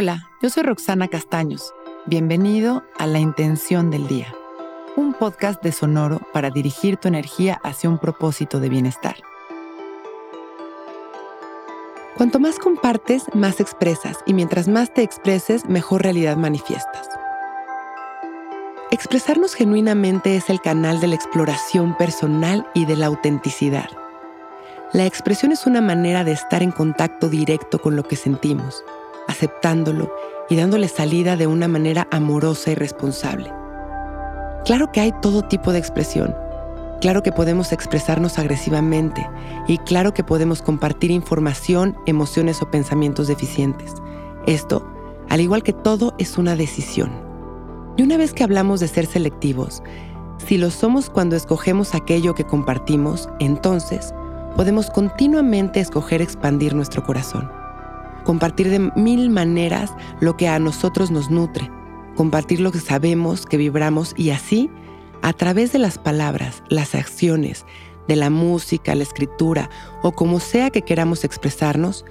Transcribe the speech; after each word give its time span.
Hola, 0.00 0.30
yo 0.40 0.48
soy 0.48 0.62
Roxana 0.62 1.08
Castaños. 1.08 1.74
Bienvenido 2.06 2.84
a 2.98 3.08
La 3.08 3.18
Intención 3.18 3.90
del 3.90 4.06
Día, 4.06 4.32
un 4.94 5.12
podcast 5.12 5.60
de 5.60 5.72
Sonoro 5.72 6.20
para 6.32 6.50
dirigir 6.50 6.98
tu 6.98 7.08
energía 7.08 7.58
hacia 7.64 7.90
un 7.90 7.98
propósito 7.98 8.60
de 8.60 8.68
bienestar. 8.68 9.16
Cuanto 12.16 12.38
más 12.38 12.60
compartes, 12.60 13.24
más 13.34 13.58
expresas, 13.58 14.18
y 14.24 14.34
mientras 14.34 14.68
más 14.68 14.94
te 14.94 15.02
expreses, 15.02 15.68
mejor 15.68 16.04
realidad 16.04 16.36
manifiestas. 16.36 17.08
Expresarnos 18.92 19.54
genuinamente 19.54 20.36
es 20.36 20.48
el 20.48 20.60
canal 20.60 21.00
de 21.00 21.08
la 21.08 21.16
exploración 21.16 21.96
personal 21.96 22.70
y 22.72 22.84
de 22.84 22.94
la 22.94 23.06
autenticidad. 23.06 23.88
La 24.92 25.06
expresión 25.06 25.50
es 25.50 25.66
una 25.66 25.80
manera 25.80 26.22
de 26.22 26.30
estar 26.30 26.62
en 26.62 26.70
contacto 26.70 27.28
directo 27.28 27.80
con 27.80 27.96
lo 27.96 28.04
que 28.04 28.14
sentimos 28.14 28.84
aceptándolo 29.28 30.10
y 30.50 30.56
dándole 30.56 30.88
salida 30.88 31.36
de 31.36 31.46
una 31.46 31.68
manera 31.68 32.08
amorosa 32.10 32.72
y 32.72 32.74
responsable. 32.74 33.52
Claro 34.64 34.90
que 34.90 35.00
hay 35.00 35.12
todo 35.22 35.42
tipo 35.42 35.72
de 35.72 35.78
expresión. 35.78 36.34
Claro 37.00 37.22
que 37.22 37.30
podemos 37.30 37.72
expresarnos 37.72 38.38
agresivamente 38.40 39.24
y 39.68 39.78
claro 39.78 40.12
que 40.12 40.24
podemos 40.24 40.62
compartir 40.62 41.12
información, 41.12 41.96
emociones 42.06 42.60
o 42.60 42.70
pensamientos 42.70 43.28
deficientes. 43.28 43.94
Esto, 44.46 44.84
al 45.28 45.40
igual 45.40 45.62
que 45.62 45.72
todo, 45.72 46.14
es 46.18 46.38
una 46.38 46.56
decisión. 46.56 47.12
Y 47.96 48.02
una 48.02 48.16
vez 48.16 48.32
que 48.32 48.42
hablamos 48.42 48.80
de 48.80 48.88
ser 48.88 49.06
selectivos, 49.06 49.82
si 50.44 50.58
lo 50.58 50.70
somos 50.70 51.08
cuando 51.08 51.36
escogemos 51.36 51.94
aquello 51.94 52.34
que 52.34 52.44
compartimos, 52.44 53.28
entonces 53.38 54.12
podemos 54.56 54.90
continuamente 54.90 55.78
escoger 55.78 56.20
expandir 56.20 56.74
nuestro 56.74 57.04
corazón 57.04 57.57
compartir 58.28 58.68
de 58.68 58.92
mil 58.94 59.30
maneras 59.30 59.90
lo 60.20 60.36
que 60.36 60.48
a 60.48 60.58
nosotros 60.58 61.10
nos 61.10 61.30
nutre, 61.30 61.70
compartir 62.14 62.60
lo 62.60 62.70
que 62.70 62.78
sabemos, 62.78 63.46
que 63.46 63.56
vibramos 63.56 64.12
y 64.18 64.28
así, 64.32 64.68
a 65.22 65.32
través 65.32 65.72
de 65.72 65.78
las 65.78 65.96
palabras, 65.96 66.62
las 66.68 66.94
acciones, 66.94 67.64
de 68.06 68.16
la 68.16 68.28
música, 68.28 68.94
la 68.94 69.04
escritura 69.04 69.70
o 70.02 70.12
como 70.12 70.40
sea 70.40 70.68
que 70.68 70.82
queramos 70.82 71.24
expresarnos, 71.24 72.04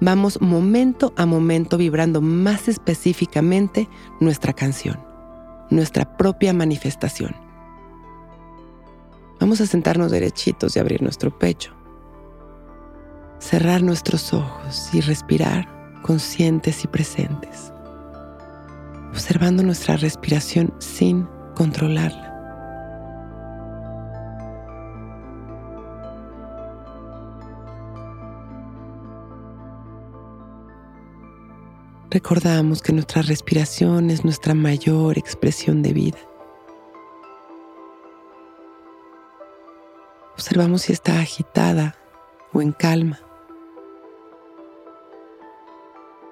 vamos 0.00 0.40
momento 0.40 1.12
a 1.16 1.26
momento 1.26 1.76
vibrando 1.76 2.22
más 2.22 2.66
específicamente 2.68 3.90
nuestra 4.20 4.54
canción, 4.54 4.98
nuestra 5.68 6.16
propia 6.16 6.54
manifestación. 6.54 7.36
Vamos 9.38 9.60
a 9.60 9.66
sentarnos 9.66 10.12
derechitos 10.12 10.76
y 10.76 10.78
abrir 10.78 11.02
nuestro 11.02 11.30
pecho 11.38 11.77
cerrar 13.38 13.82
nuestros 13.82 14.32
ojos 14.32 14.90
y 14.92 15.00
respirar 15.00 15.68
conscientes 16.02 16.84
y 16.84 16.88
presentes, 16.88 17.72
observando 19.10 19.62
nuestra 19.62 19.96
respiración 19.96 20.72
sin 20.78 21.28
controlarla. 21.54 22.28
Recordamos 32.10 32.80
que 32.80 32.94
nuestra 32.94 33.20
respiración 33.20 34.10
es 34.10 34.24
nuestra 34.24 34.54
mayor 34.54 35.18
expresión 35.18 35.82
de 35.82 35.92
vida. 35.92 36.18
Observamos 40.32 40.82
si 40.82 40.94
está 40.94 41.20
agitada 41.20 41.96
o 42.54 42.62
en 42.62 42.72
calma. 42.72 43.20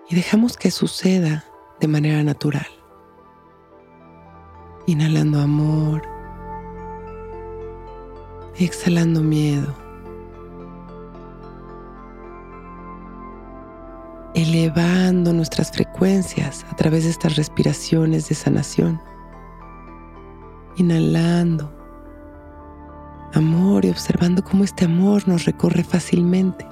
Y 0.08 0.14
dejamos 0.14 0.56
que 0.56 0.70
suceda 0.70 1.44
de 1.80 1.88
manera 1.88 2.22
natural. 2.22 2.66
Inhalando 4.86 5.40
amor, 5.40 6.02
exhalando 8.56 9.20
miedo, 9.20 9.74
elevando 14.34 15.32
nuestras 15.32 15.72
frecuencias 15.72 16.64
a 16.70 16.76
través 16.76 17.04
de 17.04 17.10
estas 17.10 17.36
respiraciones 17.36 18.28
de 18.28 18.34
sanación. 18.34 19.00
Inhalando 20.76 21.72
amor 23.34 23.84
y 23.84 23.90
observando 23.90 24.42
cómo 24.44 24.62
este 24.62 24.84
amor 24.84 25.26
nos 25.26 25.44
recorre 25.46 25.82
fácilmente. 25.82 26.66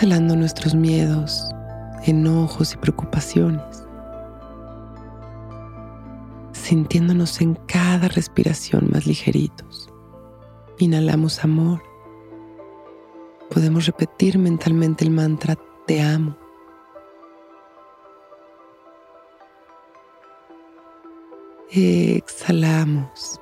Exhalando 0.00 0.34
nuestros 0.34 0.74
miedos, 0.74 1.46
enojos 2.04 2.72
y 2.72 2.78
preocupaciones, 2.78 3.86
sintiéndonos 6.52 7.42
en 7.42 7.54
cada 7.66 8.08
respiración 8.08 8.88
más 8.90 9.04
ligeritos. 9.04 9.90
Inhalamos 10.78 11.44
amor. 11.44 11.82
Podemos 13.50 13.84
repetir 13.84 14.38
mentalmente 14.38 15.04
el 15.04 15.10
mantra 15.10 15.58
Te 15.86 16.00
amo. 16.00 16.34
Exhalamos. 21.70 23.38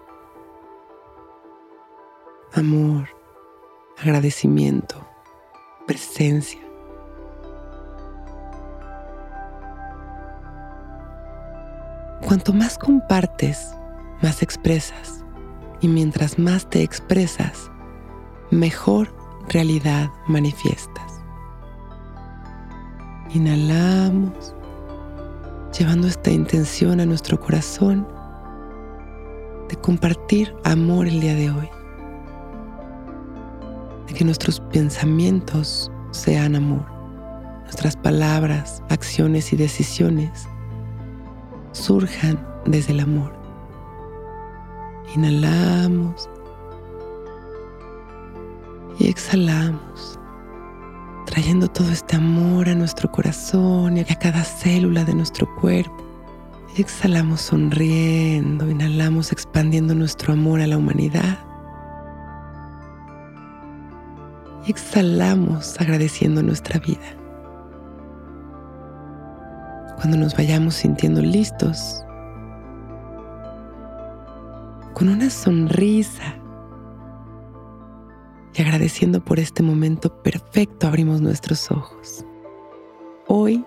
Amor, 2.53 3.09
agradecimiento 3.97 5.09
presencia. 5.89 6.61
Cuanto 12.25 12.53
más 12.53 12.77
compartes, 12.79 13.75
más 14.23 14.43
expresas. 14.43 15.25
Y 15.81 15.89
mientras 15.89 16.39
más 16.39 16.69
te 16.69 16.83
expresas, 16.83 17.71
mejor 18.51 19.15
realidad 19.49 20.11
manifiestas. 20.27 21.23
Inhalamos, 23.31 24.55
llevando 25.77 26.07
esta 26.07 26.31
intención 26.31 27.01
a 27.01 27.07
nuestro 27.07 27.41
corazón 27.41 28.07
de 29.69 29.77
compartir 29.77 30.55
amor 30.65 31.07
el 31.07 31.21
día 31.21 31.35
de 31.35 31.51
hoy 31.51 31.78
de 34.09 34.15
que 34.15 34.25
nuestros 34.25 34.61
pensamientos 34.73 35.93
sean 36.11 36.57
amor, 36.57 36.85
nuestras 37.65 37.97
palabras, 37.97 38.83
acciones 38.89 39.53
y 39.53 39.57
decisiones 39.57 40.49
surjan 41.73 42.45
desde 42.65 42.93
el 42.93 43.01
amor. 43.01 43.33
Inhalamos 45.15 46.29
y 48.99 49.09
exhalamos, 49.09 50.19
trayendo 51.27 51.69
todo 51.69 51.91
este 51.91 52.17
amor 52.17 52.69
a 52.69 52.75
nuestro 52.75 53.13
corazón 53.13 53.99
y 53.99 54.01
a 54.01 54.05
cada 54.07 54.43
célula 54.43 55.05
de 55.05 55.15
nuestro 55.15 55.47
cuerpo. 55.57 56.05
Exhalamos 56.77 57.43
sonriendo, 57.43 58.71
inhalamos 58.71 59.33
expandiendo 59.33 59.95
nuestro 59.95 60.33
amor 60.33 60.61
a 60.61 60.67
la 60.67 60.79
humanidad 60.79 61.48
exhalamos 64.71 65.81
agradeciendo 65.81 66.43
nuestra 66.43 66.79
vida. 66.79 67.17
Cuando 69.97 70.17
nos 70.17 70.37
vayamos 70.37 70.75
sintiendo 70.75 71.21
listos, 71.21 72.05
con 74.95 75.09
una 75.09 75.31
sonrisa 75.31 76.35
y 78.55 78.63
agradeciendo 78.63 79.25
por 79.25 79.39
este 79.39 79.63
momento 79.63 80.23
perfecto, 80.23 80.87
abrimos 80.87 81.21
nuestros 81.21 81.71
ojos. 81.71 82.25
Hoy 83.27 83.65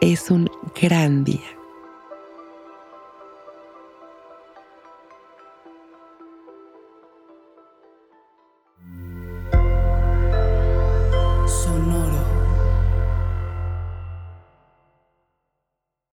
es 0.00 0.30
un 0.30 0.50
gran 0.80 1.24
día. 1.24 1.57